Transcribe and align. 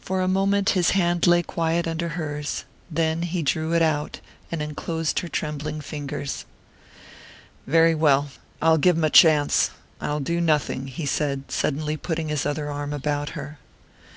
For 0.00 0.20
a 0.20 0.28
moment 0.28 0.70
his 0.70 0.90
hand 0.90 1.26
lay 1.26 1.42
quiet 1.42 1.88
under 1.88 2.10
hers; 2.10 2.64
then 2.88 3.22
he 3.22 3.42
drew 3.42 3.72
it 3.72 3.82
out, 3.82 4.20
and 4.52 4.62
enclosed 4.62 5.18
her 5.18 5.26
trembling 5.28 5.80
fingers. 5.80 6.44
"Very 7.66 7.92
well 7.96 8.28
I'll 8.62 8.78
give 8.78 8.96
him 8.96 9.02
a 9.02 9.10
chance 9.10 9.70
I'll 10.00 10.20
do 10.20 10.40
nothing," 10.40 10.86
he 10.86 11.06
said, 11.06 11.50
suddenly 11.50 11.96
putting 11.96 12.28
his 12.28 12.46
other 12.46 12.70
arm 12.70 12.92
about 12.92 13.30
her. 13.30 13.58